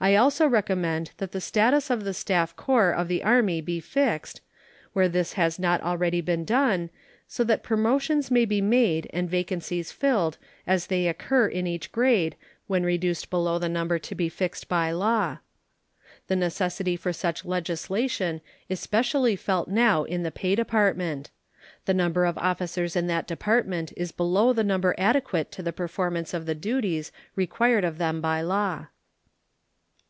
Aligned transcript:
I 0.00 0.14
also 0.14 0.46
recommend 0.46 1.10
that 1.16 1.32
the 1.32 1.40
status 1.40 1.90
of 1.90 2.04
the 2.04 2.14
staff 2.14 2.54
corps 2.54 2.92
of 2.92 3.08
the 3.08 3.24
Army 3.24 3.60
be 3.60 3.80
fixed, 3.80 4.40
where 4.92 5.08
this 5.08 5.32
has 5.32 5.58
not 5.58 5.80
already 5.80 6.20
been 6.20 6.44
done, 6.44 6.90
so 7.26 7.42
that 7.42 7.64
promotions 7.64 8.30
may 8.30 8.44
be 8.44 8.60
made 8.60 9.10
and 9.12 9.28
vacancies 9.28 9.90
filled 9.90 10.38
as 10.68 10.86
they 10.86 11.08
occur 11.08 11.48
in 11.48 11.66
each 11.66 11.90
grade 11.90 12.36
when 12.68 12.84
reduced 12.84 13.28
below 13.28 13.58
the 13.58 13.68
number 13.68 13.98
to 13.98 14.14
be 14.14 14.28
fixed 14.28 14.68
by 14.68 14.92
law. 14.92 15.38
The 16.28 16.36
necessity 16.36 16.94
for 16.94 17.12
such 17.12 17.44
legislation 17.44 18.40
is 18.68 18.78
specially 18.78 19.34
felt 19.34 19.66
now 19.66 20.04
in 20.04 20.22
the 20.22 20.30
Pay 20.30 20.54
Department. 20.54 21.32
The 21.86 21.94
number 21.94 22.24
of 22.24 22.38
officers 22.38 22.94
in 22.94 23.08
that 23.08 23.26
department 23.26 23.92
is 23.96 24.12
below 24.12 24.52
the 24.52 24.62
number 24.62 24.94
adequate 24.96 25.50
to 25.50 25.62
the 25.64 25.72
performance 25.72 26.32
of 26.32 26.46
the 26.46 26.54
duties 26.54 27.10
required 27.34 27.82
of 27.82 27.98
them 27.98 28.20
by 28.20 28.42
law. 28.42 28.86